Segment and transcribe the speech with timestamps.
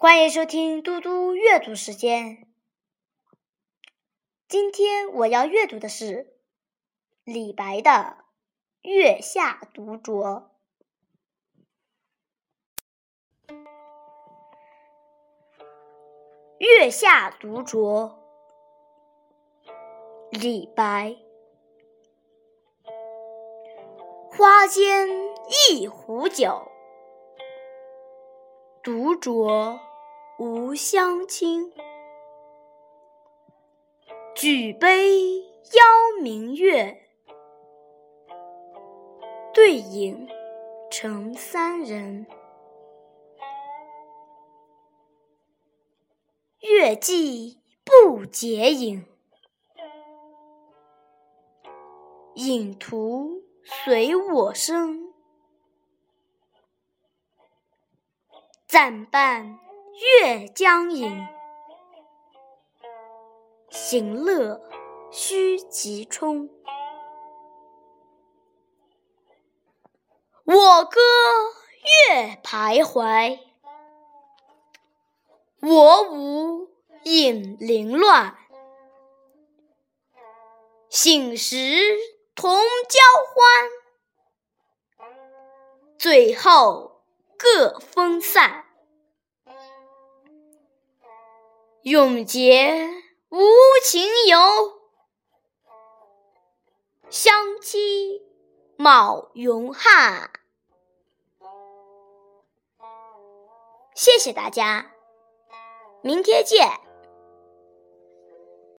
[0.00, 2.46] 欢迎收听嘟嘟阅读时间。
[4.46, 6.38] 今天我要阅读的是
[7.24, 7.90] 李白的
[8.88, 10.00] 《月下独酌》。
[16.58, 18.12] 《月下独酌》，
[20.30, 21.16] 李白。
[24.30, 25.08] 花间
[25.68, 26.70] 一壶酒，
[28.80, 29.80] 独酌
[30.38, 31.72] 无相亲。
[34.36, 37.08] 举杯邀明月，
[39.52, 40.28] 对影
[40.92, 42.24] 成三人。
[46.60, 49.04] 月既不解饮，
[52.34, 55.12] 影徒随我身。
[58.68, 59.58] 暂伴
[59.98, 61.26] 月将影，
[63.68, 64.60] 行乐
[65.10, 66.48] 须及春。
[70.44, 71.00] 我歌
[72.08, 73.40] 月徘徊，
[75.62, 76.70] 我舞
[77.02, 78.38] 影零乱。
[80.88, 81.56] 醒时
[82.36, 82.54] 同
[82.88, 83.00] 交
[83.34, 85.06] 欢，
[85.98, 87.02] 醉后
[87.36, 88.67] 各分散。
[91.82, 92.88] 永结
[93.28, 93.38] 无
[93.84, 94.38] 情游，
[97.08, 98.22] 相期
[98.76, 100.30] 邈云汉。
[103.94, 104.92] 谢谢大家，
[106.02, 106.87] 明天见。